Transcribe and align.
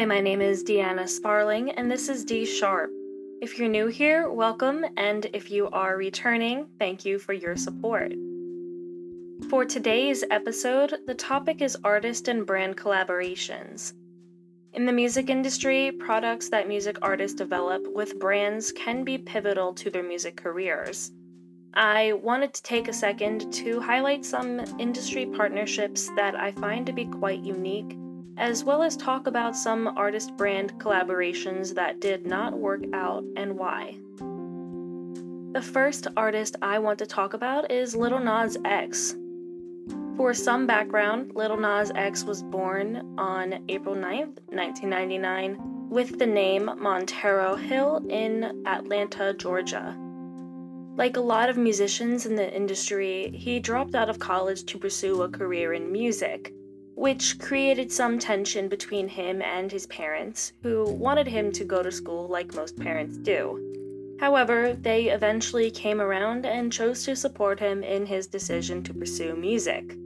Hi, 0.00 0.06
my 0.06 0.22
name 0.22 0.40
is 0.40 0.64
Deanna 0.64 1.06
Sparling, 1.06 1.72
and 1.72 1.90
this 1.90 2.08
is 2.08 2.24
D 2.24 2.46
Sharp. 2.46 2.88
If 3.42 3.58
you're 3.58 3.68
new 3.68 3.88
here, 3.88 4.30
welcome, 4.30 4.82
and 4.96 5.26
if 5.34 5.50
you 5.50 5.68
are 5.68 5.98
returning, 5.98 6.68
thank 6.78 7.04
you 7.04 7.18
for 7.18 7.34
your 7.34 7.54
support. 7.54 8.10
For 9.50 9.66
today's 9.66 10.24
episode, 10.30 11.00
the 11.06 11.14
topic 11.14 11.60
is 11.60 11.76
artist 11.84 12.28
and 12.28 12.46
brand 12.46 12.78
collaborations. 12.78 13.92
In 14.72 14.86
the 14.86 14.92
music 14.94 15.28
industry, 15.28 15.92
products 15.92 16.48
that 16.48 16.66
music 16.66 16.96
artists 17.02 17.36
develop 17.36 17.82
with 17.86 18.18
brands 18.18 18.72
can 18.72 19.04
be 19.04 19.18
pivotal 19.18 19.74
to 19.74 19.90
their 19.90 20.02
music 20.02 20.34
careers. 20.34 21.10
I 21.74 22.14
wanted 22.14 22.54
to 22.54 22.62
take 22.62 22.88
a 22.88 22.94
second 22.94 23.52
to 23.52 23.80
highlight 23.80 24.24
some 24.24 24.60
industry 24.78 25.26
partnerships 25.26 26.08
that 26.16 26.34
I 26.34 26.52
find 26.52 26.86
to 26.86 26.94
be 26.94 27.04
quite 27.04 27.44
unique 27.44 27.98
as 28.40 28.64
well 28.64 28.82
as 28.82 28.96
talk 28.96 29.26
about 29.26 29.54
some 29.54 29.86
artist 29.98 30.34
brand 30.38 30.72
collaborations 30.78 31.74
that 31.74 32.00
did 32.00 32.26
not 32.26 32.58
work 32.58 32.80
out 32.94 33.22
and 33.36 33.56
why. 33.56 33.94
The 35.52 35.60
first 35.60 36.06
artist 36.16 36.56
I 36.62 36.78
want 36.78 36.98
to 37.00 37.06
talk 37.06 37.34
about 37.34 37.70
is 37.70 37.94
Lil 37.94 38.18
Nas 38.18 38.56
X. 38.64 39.14
For 40.16 40.32
some 40.32 40.66
background, 40.66 41.32
Lil 41.34 41.58
Nas 41.58 41.92
X 41.94 42.24
was 42.24 42.42
born 42.42 43.14
on 43.18 43.62
April 43.68 43.94
9th, 43.94 44.38
1999, 44.48 45.90
with 45.90 46.18
the 46.18 46.26
name 46.26 46.70
Montero 46.78 47.56
Hill 47.56 48.06
in 48.08 48.64
Atlanta, 48.66 49.34
Georgia. 49.34 49.94
Like 50.96 51.18
a 51.18 51.20
lot 51.20 51.50
of 51.50 51.58
musicians 51.58 52.24
in 52.24 52.36
the 52.36 52.54
industry, 52.54 53.32
he 53.34 53.60
dropped 53.60 53.94
out 53.94 54.08
of 54.08 54.18
college 54.18 54.64
to 54.64 54.78
pursue 54.78 55.22
a 55.22 55.28
career 55.28 55.74
in 55.74 55.92
music 55.92 56.54
which 57.00 57.38
created 57.38 57.90
some 57.90 58.18
tension 58.18 58.68
between 58.68 59.08
him 59.08 59.40
and 59.40 59.72
his 59.72 59.86
parents, 59.86 60.52
who 60.62 60.84
wanted 60.84 61.26
him 61.26 61.50
to 61.50 61.64
go 61.64 61.82
to 61.82 61.90
school 61.90 62.28
like 62.28 62.54
most 62.54 62.78
parents 62.78 63.16
do. 63.16 64.18
However, 64.20 64.74
they 64.74 65.06
eventually 65.06 65.70
came 65.70 65.98
around 65.98 66.44
and 66.44 66.70
chose 66.70 67.02
to 67.04 67.16
support 67.16 67.58
him 67.58 67.82
in 67.82 68.04
his 68.04 68.26
decision 68.26 68.82
to 68.82 68.92
pursue 68.92 69.34
music. 69.34 69.96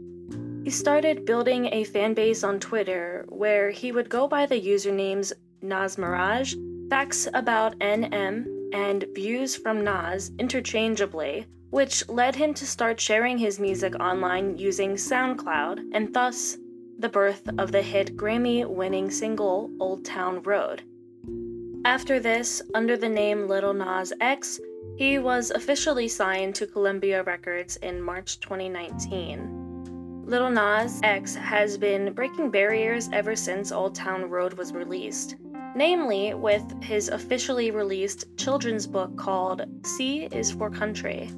He 0.62 0.70
started 0.70 1.27
building 1.27 1.67
a 1.73 1.83
fan 1.83 2.14
base 2.14 2.45
on 2.45 2.61
Twitter 2.61 3.25
where 3.29 3.73
he 3.73 3.91
would 3.91 4.08
go 4.08 4.29
by 4.29 4.47
the 4.47 4.61
usernames 4.61 5.33
Nas 5.62 5.98
Mirage, 5.98 6.55
Facts 6.91 7.27
About 7.34 7.77
NM, 7.81 8.47
and 8.73 9.05
Views 9.17 9.56
from 9.56 9.83
Nas 9.83 10.31
interchangeably, 10.39 11.47
which 11.70 12.08
led 12.08 12.36
him 12.36 12.55
to 12.55 12.64
start 12.64 13.01
sharing 13.01 13.36
his 13.36 13.58
music 13.58 13.97
online 13.97 14.56
using 14.56 14.92
SoundCloud 14.92 15.91
and 15.92 16.14
thus 16.14 16.56
the 16.98 17.09
birth 17.09 17.48
of 17.59 17.73
the 17.73 17.83
hit 17.83 18.17
Grammy 18.17 18.67
winning 18.67 19.11
single 19.11 19.70
Old 19.81 20.05
Town 20.05 20.42
Road. 20.42 20.83
After 21.84 22.19
this, 22.19 22.62
under 22.75 22.97
the 22.97 23.09
name 23.09 23.47
Lil 23.47 23.75
Nas 23.75 24.12
X, 24.20 24.61
he 24.97 25.19
was 25.19 25.51
officially 25.51 26.09
signed 26.09 26.55
to 26.55 26.67
Columbia 26.67 27.23
Records 27.23 27.77
in 27.77 28.01
March 28.01 28.41
2019. 28.41 30.23
Lil 30.27 30.51
Nas 30.51 31.01
X 31.03 31.34
has 31.34 31.77
been 31.77 32.12
breaking 32.14 32.51
barriers 32.51 33.11
ever 33.12 33.36
since 33.36 33.73
Old 33.73 33.95
Town 33.95 34.31
Road 34.31 34.55
was 34.55 34.73
released, 34.73 35.36
namely 35.77 36.33
with 36.33 36.64
his 36.83 37.08
officially 37.08 37.70
released 37.70 38.34
children's 38.39 38.86
book 38.86 39.14
called 39.19 39.62
C 39.85 40.29
is 40.33 40.51
for 40.51 40.70
Country. 40.70 41.30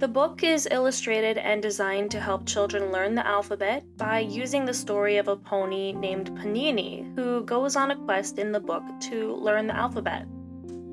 The 0.00 0.08
book 0.08 0.42
is 0.42 0.66
illustrated 0.70 1.36
and 1.36 1.60
designed 1.60 2.10
to 2.12 2.20
help 2.20 2.46
children 2.46 2.90
learn 2.90 3.14
the 3.14 3.26
alphabet 3.26 3.84
by 3.98 4.20
using 4.20 4.64
the 4.64 4.72
story 4.72 5.18
of 5.18 5.28
a 5.28 5.36
pony 5.36 5.92
named 5.92 6.30
Panini, 6.30 7.14
who 7.16 7.44
goes 7.44 7.76
on 7.76 7.90
a 7.90 7.96
quest 7.96 8.38
in 8.38 8.50
the 8.50 8.60
book 8.60 8.82
to 9.10 9.34
learn 9.34 9.66
the 9.66 9.76
alphabet. 9.76 10.26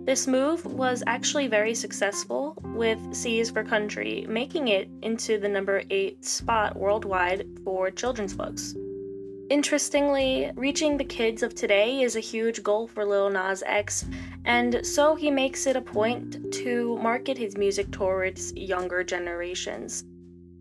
This 0.03 0.27
move 0.27 0.65
was 0.65 1.03
actually 1.07 1.47
very 1.47 1.73
successful, 1.73 2.57
with 2.75 2.99
C's 3.15 3.49
for 3.49 3.63
Country 3.63 4.25
making 4.27 4.67
it 4.67 4.89
into 5.01 5.39
the 5.39 5.47
number 5.47 5.83
8 5.89 6.25
spot 6.25 6.75
worldwide 6.75 7.47
for 7.63 7.89
children's 7.89 8.33
books. 8.33 8.75
Interestingly, 9.49 10.51
reaching 10.55 10.97
the 10.97 11.05
kids 11.05 11.41
of 11.41 11.55
today 11.55 12.01
is 12.01 12.17
a 12.17 12.21
huge 12.21 12.61
goal 12.63 12.85
for 12.85 13.05
Lil 13.05 13.29
Nas 13.29 13.63
X, 13.65 14.05
and 14.43 14.85
so 14.85 15.15
he 15.15 15.31
makes 15.31 15.65
it 15.67 15.77
a 15.77 15.81
point 15.81 16.51
to 16.51 16.97
market 16.97 17.37
his 17.37 17.55
music 17.55 17.89
towards 17.89 18.53
younger 18.53 19.05
generations. 19.05 20.03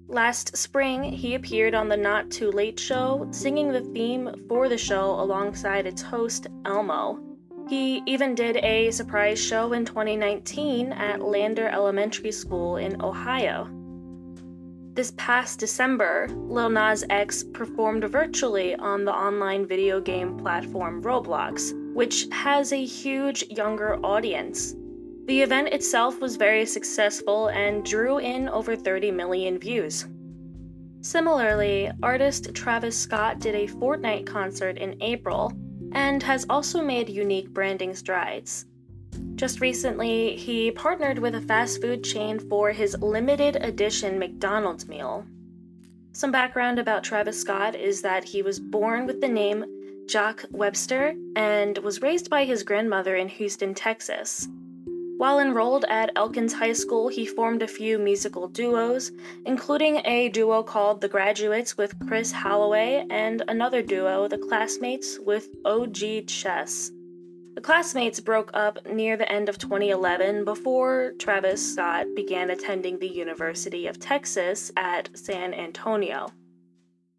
Last 0.06 0.56
spring, 0.56 1.02
he 1.02 1.34
appeared 1.34 1.74
on 1.74 1.88
the 1.88 1.96
Not 1.96 2.30
Too 2.30 2.52
Late 2.52 2.78
show, 2.78 3.26
singing 3.32 3.72
the 3.72 3.80
theme 3.80 4.46
for 4.48 4.68
the 4.68 4.78
show 4.78 5.20
alongside 5.20 5.84
its 5.84 6.00
host, 6.00 6.46
Elmo. 6.64 7.18
He 7.68 8.04
even 8.06 8.36
did 8.36 8.58
a 8.58 8.92
surprise 8.92 9.40
show 9.40 9.72
in 9.72 9.84
2019 9.84 10.92
at 10.92 11.22
Lander 11.22 11.68
Elementary 11.68 12.30
School 12.30 12.76
in 12.76 13.02
Ohio. 13.02 13.68
This 14.96 15.12
past 15.18 15.60
December, 15.60 16.26
Lil 16.30 16.70
Nas 16.70 17.04
X 17.10 17.44
performed 17.52 18.04
virtually 18.04 18.74
on 18.76 19.04
the 19.04 19.12
online 19.12 19.66
video 19.66 20.00
game 20.00 20.38
platform 20.38 21.02
Roblox, 21.02 21.74
which 21.92 22.26
has 22.32 22.72
a 22.72 22.82
huge 22.82 23.44
younger 23.50 23.96
audience. 24.02 24.74
The 25.26 25.42
event 25.42 25.68
itself 25.68 26.18
was 26.18 26.36
very 26.36 26.64
successful 26.64 27.48
and 27.48 27.84
drew 27.84 28.16
in 28.20 28.48
over 28.48 28.74
30 28.74 29.10
million 29.10 29.58
views. 29.58 30.06
Similarly, 31.02 31.90
artist 32.02 32.54
Travis 32.54 32.98
Scott 32.98 33.38
did 33.38 33.54
a 33.54 33.68
Fortnite 33.68 34.24
concert 34.24 34.78
in 34.78 34.96
April 35.02 35.52
and 35.92 36.22
has 36.22 36.46
also 36.48 36.82
made 36.82 37.10
unique 37.10 37.50
branding 37.50 37.94
strides. 37.94 38.64
Just 39.36 39.60
recently, 39.60 40.34
he 40.34 40.70
partnered 40.70 41.18
with 41.18 41.34
a 41.34 41.42
fast 41.42 41.82
food 41.82 42.02
chain 42.02 42.38
for 42.38 42.72
his 42.72 42.96
limited 43.02 43.56
edition 43.56 44.18
McDonald's 44.18 44.88
meal. 44.88 45.26
Some 46.12 46.32
background 46.32 46.78
about 46.78 47.04
Travis 47.04 47.38
Scott 47.38 47.76
is 47.76 48.00
that 48.00 48.24
he 48.24 48.40
was 48.40 48.58
born 48.58 49.04
with 49.04 49.20
the 49.20 49.28
name 49.28 49.66
Jacques 50.08 50.46
Webster 50.50 51.14
and 51.36 51.76
was 51.78 52.00
raised 52.00 52.30
by 52.30 52.46
his 52.46 52.62
grandmother 52.62 53.14
in 53.14 53.28
Houston, 53.28 53.74
Texas. 53.74 54.48
While 55.18 55.40
enrolled 55.40 55.84
at 55.86 56.12
Elkins 56.16 56.54
High 56.54 56.72
School, 56.72 57.08
he 57.08 57.26
formed 57.26 57.62
a 57.62 57.68
few 57.68 57.98
musical 57.98 58.48
duos, 58.48 59.12
including 59.44 60.00
a 60.06 60.30
duo 60.30 60.62
called 60.62 61.02
The 61.02 61.08
Graduates 61.08 61.76
with 61.76 61.98
Chris 62.06 62.32
Holloway 62.32 63.04
and 63.10 63.42
another 63.48 63.82
duo, 63.82 64.28
The 64.28 64.38
Classmates, 64.38 65.18
with 65.18 65.50
OG 65.66 66.26
Chess. 66.26 66.90
The 67.56 67.62
classmates 67.62 68.20
broke 68.20 68.50
up 68.52 68.86
near 68.86 69.16
the 69.16 69.32
end 69.32 69.48
of 69.48 69.56
2011 69.56 70.44
before 70.44 71.14
Travis 71.18 71.72
Scott 71.72 72.06
began 72.14 72.50
attending 72.50 72.98
the 72.98 73.08
University 73.08 73.86
of 73.86 73.98
Texas 73.98 74.70
at 74.76 75.08
San 75.16 75.54
Antonio. 75.54 76.28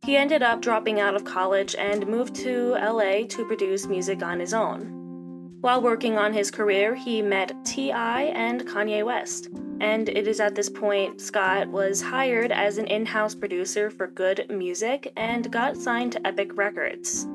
He 0.04 0.16
ended 0.16 0.44
up 0.44 0.62
dropping 0.62 1.00
out 1.00 1.16
of 1.16 1.26
college 1.26 1.74
and 1.74 2.06
moved 2.06 2.36
to 2.36 2.74
LA 2.74 3.26
to 3.30 3.48
produce 3.48 3.88
music 3.88 4.22
on 4.22 4.40
his 4.40 4.54
own. 4.54 5.58
While 5.62 5.82
working 5.82 6.20
on 6.20 6.34
his 6.34 6.52
career, 6.52 6.94
he 6.94 7.24
met 7.24 7.52
T.I. 7.66 8.22
and 8.26 8.62
Kanye 8.62 9.04
West, 9.04 9.50
and 9.82 10.08
it 10.08 10.28
is 10.28 10.40
at 10.40 10.54
this 10.54 10.70
point 10.70 11.20
Scott 11.20 11.68
was 11.68 12.00
hired 12.00 12.52
as 12.52 12.78
an 12.78 12.86
in 12.86 13.08
house 13.08 13.34
producer 13.34 13.90
for 13.90 14.06
Good 14.06 14.46
Music 14.52 15.12
and 15.18 15.52
got 15.52 15.78
signed 15.78 16.12
to 16.12 16.28
Epic 16.28 16.56
Records. 16.56 17.28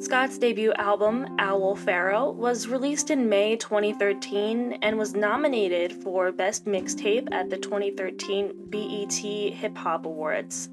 Scott's 0.00 0.38
debut 0.38 0.72
album, 0.74 1.26
Owl 1.38 1.74
Pharaoh, 1.74 2.30
was 2.30 2.68
released 2.68 3.10
in 3.10 3.28
May 3.28 3.56
2013 3.56 4.78
and 4.82 4.98
was 4.98 5.14
nominated 5.14 5.92
for 6.02 6.30
Best 6.30 6.66
Mixtape 6.66 7.32
at 7.32 7.48
the 7.50 7.56
2013 7.56 8.52
BET 8.68 9.12
Hip 9.12 9.76
Hop 9.78 10.04
Awards. 10.04 10.68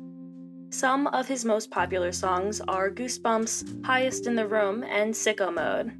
Some 0.69 1.07
of 1.07 1.27
his 1.27 1.45
most 1.45 1.71
popular 1.71 2.11
songs 2.11 2.61
are 2.67 2.91
Goosebumps, 2.91 3.85
Highest 3.85 4.27
in 4.27 4.35
the 4.35 4.47
Room, 4.47 4.83
and 4.83 5.13
Sicko 5.13 5.53
Mode. 5.53 5.93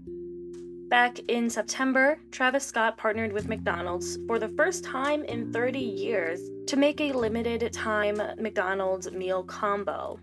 Back 0.89 1.17
in 1.27 1.49
September, 1.49 2.19
Travis 2.29 2.65
Scott 2.65 2.97
partnered 2.97 3.33
with 3.33 3.47
McDonald's 3.47 4.19
for 4.27 4.37
the 4.37 4.49
first 4.49 4.83
time 4.83 5.23
in 5.23 5.51
30 5.51 5.79
years 5.79 6.39
to 6.67 6.75
make 6.75 7.01
a 7.01 7.13
limited 7.13 7.71
time 7.71 8.21
McDonald's 8.37 9.11
meal 9.11 9.43
combo. 9.43 10.19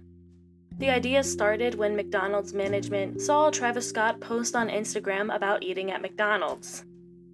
The 0.81 0.89
idea 0.89 1.23
started 1.23 1.75
when 1.75 1.95
McDonald's 1.95 2.55
management 2.55 3.21
saw 3.21 3.51
Travis 3.51 3.87
Scott 3.87 4.19
post 4.19 4.57
on 4.57 4.71
Instagram 4.71 5.35
about 5.37 5.63
eating 5.63 5.91
at 5.91 6.01
McDonald's. 6.01 6.87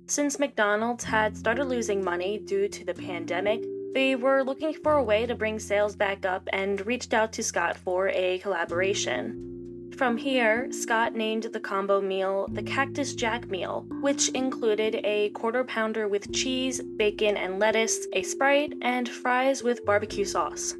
Since 0.08 0.40
McDonald's 0.40 1.04
had 1.04 1.37
started 1.37 1.66
losing 1.66 2.02
money 2.02 2.38
due 2.38 2.66
to 2.66 2.84
the 2.84 2.93
pandemic, 2.93 3.64
they 3.94 4.16
were 4.16 4.43
looking 4.43 4.72
for 4.72 4.94
a 4.94 5.02
way 5.02 5.26
to 5.26 5.37
bring 5.37 5.60
sales 5.60 5.94
back 5.94 6.26
up 6.26 6.48
and 6.52 6.84
reached 6.88 7.14
out 7.14 7.32
to 7.34 7.44
Scott 7.44 7.76
for 7.76 8.08
a 8.08 8.40
collaboration. 8.40 9.92
From 9.96 10.16
here, 10.16 10.66
Scott 10.72 11.14
named 11.14 11.44
the 11.44 11.60
combo 11.60 12.00
meal 12.00 12.49
the 12.50 12.64
Cactus 12.64 13.14
Jack 13.14 13.49
meal, 13.49 13.87
which 14.00 14.28
included 14.31 15.00
a 15.04 15.28
quarter 15.31 15.62
pounder 15.62 16.08
with 16.08 16.32
cheese, 16.32 16.82
bacon, 16.82 17.37
and 17.37 17.60
lettuce, 17.60 18.08
a 18.12 18.25
Sprite, 18.25 18.72
and 18.82 19.08
fries 19.08 19.62
with 19.62 19.84
barbecue 19.84 20.25
sauce. 20.25 20.75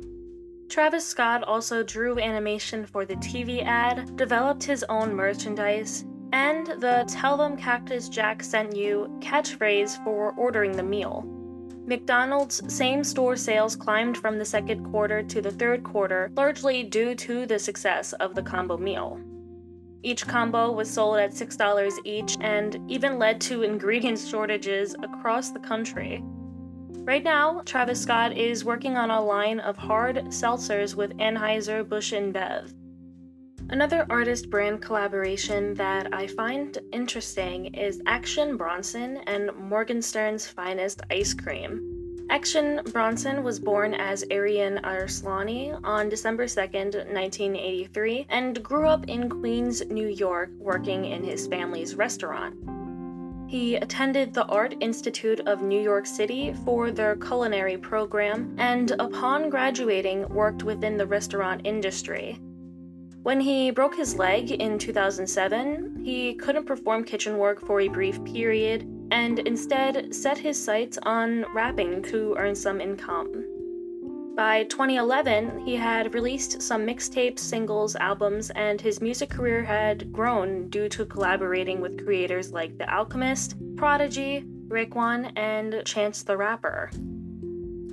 Travis 0.69 1.07
Scott 1.07 1.45
also 1.45 1.83
drew 1.83 2.19
animation 2.19 2.87
for 2.87 3.05
the 3.05 3.15
TV 3.17 3.65
ad, 3.65 4.17
developed 4.17 4.65
his 4.65 4.85
own 4.89 5.15
merchandise, 5.15 6.05
and 6.33 6.67
the 6.67 7.05
Tell 7.09 7.37
Them 7.37 7.57
Cactus 7.57 8.09
Jack 8.09 8.43
Sent 8.43 8.75
You 8.75 9.17
catchphrase 9.21 10.03
for 10.03 10.33
ordering 10.33 10.73
the 10.73 10.83
meal. 10.83 11.25
McDonald's 11.87 12.61
same 12.73 13.05
store 13.05 13.37
sales 13.37 13.77
climbed 13.77 14.19
from 14.19 14.39
the 14.39 14.45
second 14.45 14.91
quarter 14.91 15.23
to 15.23 15.41
the 15.41 15.53
third 15.53 15.85
quarter, 15.85 16.33
largely 16.35 16.83
due 16.83 17.15
to 17.15 17.47
the 17.47 17.61
success 17.61 18.13
of 18.15 18.35
the 18.35 18.43
combo 18.43 18.77
meal. 18.77 19.21
Each 20.03 20.27
combo 20.27 20.73
was 20.73 20.91
sold 20.91 21.19
at 21.19 21.31
$6 21.31 21.93
each 22.05 22.37
and 22.41 22.81
even 22.91 23.21
led 23.21 23.41
to 23.43 23.63
ingredient 23.63 24.19
shortages 24.31 24.97
across 25.03 25.51
the 25.51 25.61
country. 25.61 26.25
Right 27.07 27.23
now, 27.23 27.63
Travis 27.65 28.03
Scott 28.03 28.37
is 28.37 28.65
working 28.65 28.97
on 28.97 29.13
a 29.13 29.23
line 29.23 29.61
of 29.61 29.77
hard 29.77 30.17
seltzers 30.25 30.97
with 30.97 31.17
Anheuser-Busch 31.19 32.13
InBev. 32.13 32.75
Another 33.71 34.05
artist 34.11 34.51
brand 34.51 34.83
collaboration 34.83 35.73
that 35.75 36.13
I 36.13 36.27
find 36.27 36.77
interesting 36.93 37.67
is 37.77 38.03
Action 38.09 38.57
Bronson 38.57 39.19
and 39.29 39.53
Morgenstern's 39.57 40.49
Finest 40.49 41.01
Ice 41.09 41.33
Cream. 41.33 42.27
Action 42.29 42.81
Bronson 42.93 43.45
was 43.45 43.61
born 43.61 43.95
as 43.95 44.25
Arian 44.33 44.81
Arslani 44.83 45.79
on 45.85 46.09
December 46.09 46.47
2nd, 46.47 47.07
1983, 47.15 48.27
and 48.31 48.61
grew 48.65 48.89
up 48.89 49.05
in 49.07 49.31
Queens, 49.31 49.87
New 49.87 50.09
York, 50.09 50.51
working 50.59 51.05
in 51.05 51.23
his 51.23 51.47
family's 51.47 51.95
restaurant. 51.95 52.57
He 53.49 53.77
attended 53.77 54.35
the 54.35 54.45
Art 54.47 54.75
Institute 54.81 55.41
of 55.47 55.63
New 55.63 55.81
York 55.81 56.05
City 56.05 56.53
for 56.65 56.91
their 56.91 57.15
culinary 57.15 57.77
program 57.77 58.55
and, 58.59 58.91
upon 58.99 59.51
graduating, 59.51 60.29
worked 60.29 60.65
within 60.65 60.97
the 60.97 61.07
restaurant 61.07 61.61
industry. 61.65 62.41
When 63.23 63.41
he 63.41 63.71
broke 63.71 63.97
his 63.97 64.17
leg 64.17 64.51
in 64.51 64.79
2007, 64.79 66.03
he 66.05 66.35
couldn't 66.35 66.67
perform 66.67 67.05
kitchen 67.05 67.39
work 67.39 67.65
for 67.65 67.81
a 67.81 67.89
brief 67.89 68.23
period 68.25 68.87
and 69.11 69.39
instead 69.41 70.15
set 70.15 70.39
his 70.39 70.63
sights 70.63 70.99
on 71.03 71.45
rapping 71.55 72.03
to 72.03 72.35
earn 72.39 72.55
some 72.55 72.81
income. 72.81 73.56
By 74.37 74.65
2011, 74.65 75.61
he 75.61 75.77
had 75.77 76.13
released 76.13 76.61
some 76.61 76.87
mixtapes, 76.87 77.39
singles, 77.39 77.97
albums, 77.97 78.51
and 78.51 78.79
his 78.79 79.01
music 79.01 79.31
career 79.31 79.65
had 79.65 80.13
grown 80.13 80.69
due 80.69 80.91
to 80.91 81.07
collaborating 81.07 81.81
with 81.81 82.05
creators 82.05 82.53
like 82.53 82.77
The 82.77 82.87
Alchemist, 82.95 83.57
Prodigy, 83.77 84.45
Raekwon, 84.69 85.33
and 85.37 85.83
Chance 85.87 86.25
the 86.25 86.37
Rapper. 86.37 86.91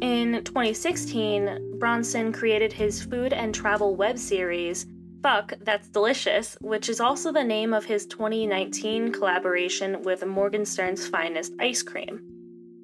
In 0.01 0.44
2016, 0.44 1.78
Bronson 1.80 2.34
created 2.34 2.74
his 2.74 3.01
food 3.01 3.31
and 3.31 3.56
travel 3.56 3.95
web 3.95 4.19
series, 4.19 4.86
Fuck, 5.22 5.54
That's 5.62 5.88
Delicious, 5.88 6.57
which 6.60 6.90
is 6.90 7.00
also 7.00 7.31
the 7.31 7.45
name 7.45 7.74
of 7.74 7.86
his 7.86 8.06
2019 8.07 9.13
collaboration 9.13 10.01
with 10.01 10.25
Morgenstern's 10.25 11.07
Finest 11.07 11.54
Ice 11.62 11.81
Cream. 11.81 12.32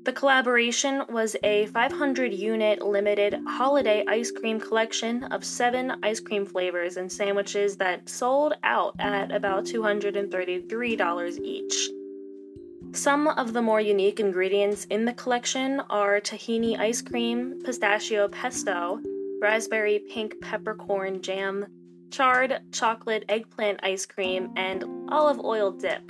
The 0.09 0.15
collaboration 0.15 1.03
was 1.09 1.35
a 1.43 1.67
500 1.67 2.33
unit 2.33 2.81
limited 2.81 3.39
holiday 3.45 4.03
ice 4.07 4.31
cream 4.31 4.59
collection 4.59 5.23
of 5.25 5.45
seven 5.45 5.99
ice 6.01 6.19
cream 6.19 6.47
flavors 6.47 6.97
and 6.97 7.11
sandwiches 7.11 7.77
that 7.77 8.09
sold 8.09 8.55
out 8.63 8.95
at 8.97 9.31
about 9.31 9.65
$233 9.65 11.39
each. 11.43 11.89
Some 12.91 13.27
of 13.27 13.53
the 13.53 13.61
more 13.61 13.79
unique 13.79 14.19
ingredients 14.19 14.85
in 14.85 15.05
the 15.05 15.13
collection 15.13 15.79
are 15.91 16.19
tahini 16.19 16.79
ice 16.79 17.03
cream, 17.03 17.61
pistachio 17.63 18.29
pesto, 18.29 18.99
raspberry 19.39 19.99
pink 20.11 20.41
peppercorn 20.41 21.21
jam, 21.21 21.67
charred 22.09 22.61
chocolate 22.71 23.25
eggplant 23.29 23.79
ice 23.83 24.07
cream, 24.07 24.53
and 24.55 24.83
olive 25.09 25.39
oil 25.39 25.69
dip. 25.69 26.01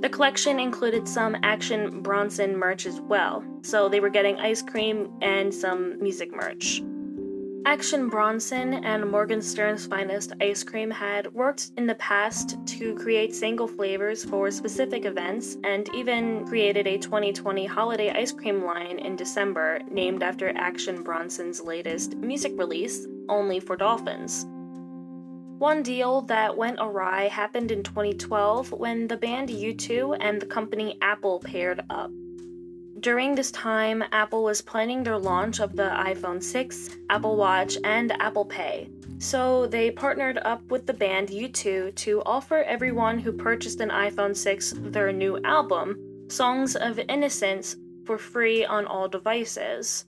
The 0.00 0.08
collection 0.08 0.60
included 0.60 1.08
some 1.08 1.36
Action 1.42 2.02
Bronson 2.02 2.56
merch 2.56 2.86
as 2.86 3.00
well, 3.00 3.42
so 3.62 3.88
they 3.88 3.98
were 3.98 4.08
getting 4.08 4.38
ice 4.38 4.62
cream 4.62 5.12
and 5.22 5.52
some 5.52 6.00
music 6.00 6.30
merch. 6.32 6.82
Action 7.66 8.08
Bronson 8.08 8.84
and 8.84 9.10
Morgenstern's 9.10 9.86
Finest 9.86 10.32
Ice 10.40 10.62
Cream 10.62 10.90
had 10.90 11.34
worked 11.34 11.72
in 11.76 11.86
the 11.86 11.96
past 11.96 12.56
to 12.64 12.94
create 12.94 13.34
single 13.34 13.66
flavors 13.66 14.24
for 14.24 14.50
specific 14.52 15.04
events 15.04 15.58
and 15.64 15.92
even 15.92 16.46
created 16.46 16.86
a 16.86 16.96
2020 16.96 17.66
holiday 17.66 18.10
ice 18.10 18.30
cream 18.30 18.64
line 18.64 19.00
in 19.00 19.16
December 19.16 19.80
named 19.90 20.22
after 20.22 20.56
Action 20.56 21.02
Bronson's 21.02 21.60
latest 21.60 22.14
music 22.16 22.52
release, 22.56 23.06
Only 23.28 23.58
for 23.58 23.76
Dolphins. 23.76 24.46
One 25.58 25.82
deal 25.82 26.20
that 26.22 26.56
went 26.56 26.78
awry 26.80 27.26
happened 27.26 27.72
in 27.72 27.82
2012 27.82 28.70
when 28.70 29.08
the 29.08 29.16
band 29.16 29.48
U2 29.48 30.16
and 30.20 30.40
the 30.40 30.46
company 30.46 30.96
Apple 31.02 31.40
paired 31.40 31.80
up. 31.90 32.12
During 33.00 33.34
this 33.34 33.50
time, 33.50 34.04
Apple 34.12 34.44
was 34.44 34.62
planning 34.62 35.02
their 35.02 35.18
launch 35.18 35.58
of 35.58 35.74
the 35.74 35.90
iPhone 35.90 36.40
6, 36.40 36.90
Apple 37.10 37.36
Watch, 37.36 37.76
and 37.82 38.12
Apple 38.22 38.44
Pay. 38.44 38.88
So 39.18 39.66
they 39.66 39.90
partnered 39.90 40.38
up 40.38 40.62
with 40.70 40.86
the 40.86 40.94
band 40.94 41.30
U2 41.30 41.92
to 41.92 42.22
offer 42.24 42.62
everyone 42.62 43.18
who 43.18 43.32
purchased 43.32 43.80
an 43.80 43.90
iPhone 43.90 44.36
6 44.36 44.74
their 44.76 45.10
new 45.10 45.40
album, 45.42 46.26
Songs 46.28 46.76
of 46.76 47.00
Innocence, 47.00 47.74
for 48.04 48.16
free 48.16 48.64
on 48.64 48.86
all 48.86 49.08
devices. 49.08 50.04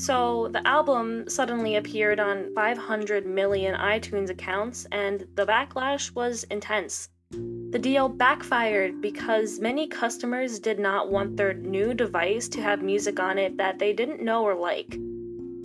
So 0.00 0.48
the 0.50 0.66
album 0.66 1.28
suddenly 1.28 1.76
appeared 1.76 2.20
on 2.20 2.54
500 2.54 3.26
million 3.26 3.74
iTunes 3.74 4.30
accounts, 4.30 4.86
and 4.90 5.26
the 5.34 5.44
backlash 5.44 6.14
was 6.14 6.44
intense. 6.44 7.10
The 7.32 7.78
deal 7.78 8.08
backfired 8.08 9.02
because 9.02 9.60
many 9.60 9.86
customers 9.86 10.58
did 10.58 10.78
not 10.78 11.10
want 11.10 11.36
their 11.36 11.52
new 11.52 11.92
device 11.92 12.48
to 12.48 12.62
have 12.62 12.80
music 12.80 13.20
on 13.20 13.36
it 13.36 13.58
that 13.58 13.78
they 13.78 13.92
didn't 13.92 14.22
know 14.22 14.42
or 14.42 14.54
like. 14.54 14.98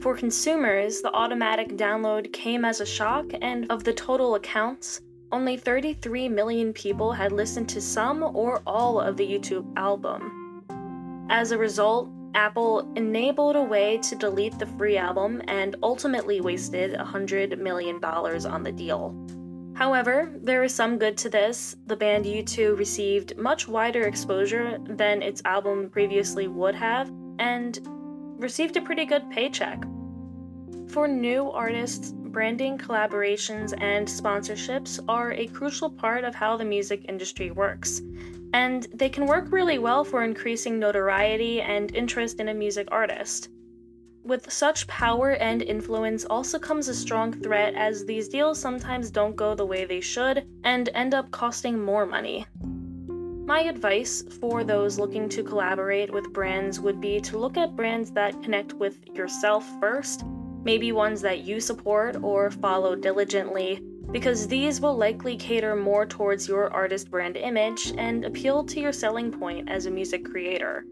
For 0.01 0.13
consumers, 0.17 1.01
the 1.01 1.13
automatic 1.13 1.69
download 1.77 2.33
came 2.33 2.65
as 2.65 2.81
a 2.81 2.85
shock, 2.85 3.27
and 3.41 3.71
of 3.71 3.85
the 3.85 3.93
total 3.93 4.35
accounts, 4.35 4.99
only 5.31 5.55
33 5.55 6.27
million 6.27 6.73
people 6.73 7.13
had 7.13 7.31
listened 7.31 7.69
to 7.69 7.79
some 7.79 8.21
or 8.21 8.61
all 8.67 8.99
of 8.99 9.15
the 9.15 9.39
U2 9.39 9.77
album. 9.77 10.65
As 11.29 11.53
a 11.53 11.57
result, 11.57 12.09
Apple 12.35 12.91
enabled 12.95 13.55
a 13.55 13.63
way 13.63 13.97
to 13.99 14.15
delete 14.15 14.59
the 14.59 14.65
free 14.65 14.97
album 14.97 15.41
and 15.47 15.77
ultimately 15.81 16.41
wasted 16.41 16.93
$100 16.93 17.57
million 17.57 18.03
on 18.03 18.61
the 18.61 18.71
deal. 18.73 19.15
However, 19.73 20.31
there 20.41 20.63
is 20.63 20.73
some 20.73 20.97
good 20.97 21.17
to 21.17 21.29
this. 21.29 21.75
The 21.87 21.95
band 21.95 22.25
U2 22.25 22.77
received 22.77 23.37
much 23.37 23.67
wider 23.67 24.03
exposure 24.03 24.77
than 24.83 25.21
its 25.21 25.41
album 25.45 25.89
previously 25.89 26.47
would 26.47 26.75
have, 26.75 27.09
and 27.39 27.79
received 28.37 28.77
a 28.77 28.81
pretty 28.81 29.05
good 29.05 29.29
paycheck. 29.29 29.83
For 30.87 31.07
new 31.07 31.51
artists, 31.51 32.11
branding, 32.11 32.77
collaborations, 32.77 33.73
and 33.81 34.07
sponsorships 34.07 35.03
are 35.07 35.31
a 35.31 35.47
crucial 35.47 35.89
part 35.89 36.23
of 36.23 36.35
how 36.35 36.57
the 36.57 36.65
music 36.65 37.05
industry 37.07 37.51
works, 37.51 38.01
and 38.55 38.87
they 38.93 39.09
can 39.09 39.25
work 39.25 39.51
really 39.51 39.77
well 39.77 40.05
for 40.05 40.23
increasing 40.23 40.79
notoriety 40.79 41.61
and 41.61 41.93
interest 41.93 42.39
in 42.39 42.47
a 42.47 42.53
music 42.53 42.87
artist. 42.89 43.49
With 44.23 44.49
such 44.49 44.87
power 44.87 45.31
and 45.31 45.61
influence 45.61 46.23
also 46.23 46.57
comes 46.57 46.87
a 46.87 46.95
strong 46.95 47.33
threat 47.33 47.73
as 47.75 48.05
these 48.05 48.29
deals 48.29 48.57
sometimes 48.57 49.11
don't 49.11 49.35
go 49.35 49.55
the 49.55 49.65
way 49.65 49.83
they 49.83 49.99
should 49.99 50.47
and 50.63 50.87
end 50.93 51.13
up 51.13 51.29
costing 51.31 51.77
more 51.77 52.05
money. 52.05 52.45
My 53.45 53.59
advice 53.59 54.23
for 54.39 54.63
those 54.63 54.97
looking 54.97 55.27
to 55.29 55.43
collaborate 55.43 56.13
with 56.13 56.31
brands 56.31 56.79
would 56.79 57.01
be 57.01 57.19
to 57.19 57.37
look 57.37 57.57
at 57.57 57.75
brands 57.75 58.09
that 58.11 58.41
connect 58.41 58.71
with 58.71 59.05
yourself 59.13 59.69
first, 59.81 60.23
maybe 60.63 60.93
ones 60.93 61.19
that 61.23 61.39
you 61.41 61.59
support 61.59 62.15
or 62.23 62.49
follow 62.51 62.95
diligently, 62.95 63.81
because 64.11 64.47
these 64.47 64.81
will 64.81 64.95
likely 64.95 65.35
cater 65.35 65.75
more 65.75 66.05
towards 66.05 66.47
your 66.47 66.71
artist 66.73 67.09
brand 67.09 67.37
image 67.37 67.93
and 67.97 68.25
appeal 68.25 68.63
to 68.63 68.79
your 68.79 68.93
selling 68.93 69.31
point 69.31 69.69
as 69.69 69.85
a 69.85 69.91
music 69.91 70.25
creator. 70.25 70.85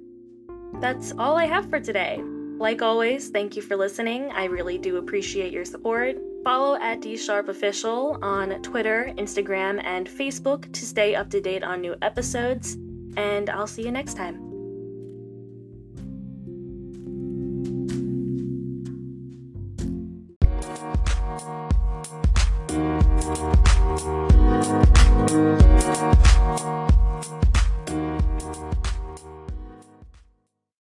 That's 0.80 1.14
all 1.18 1.38
I 1.38 1.46
have 1.46 1.70
for 1.70 1.80
today. 1.80 2.22
Like 2.58 2.82
always, 2.82 3.30
thank 3.30 3.56
you 3.56 3.62
for 3.62 3.76
listening. 3.76 4.32
I 4.32 4.46
really 4.46 4.78
do 4.78 4.98
appreciate 4.98 5.52
your 5.52 5.66
support. 5.66 6.18
Follow 6.44 6.76
at 6.76 7.02
D 7.02 7.16
Sharp 7.18 7.48
Official 7.48 8.18
on 8.22 8.62
Twitter, 8.62 9.14
Instagram, 9.18 9.82
and 9.84 10.08
Facebook 10.08 10.72
to 10.74 10.86
stay 10.86 11.16
up 11.16 11.30
to 11.30 11.40
date 11.40 11.64
on 11.64 11.82
new 11.82 11.96
episodes, 12.02 12.78
and 13.16 13.50
I'll 13.50 13.68
see 13.68 13.84
you 13.84 13.92
next 13.92 14.16
time. 14.16 14.53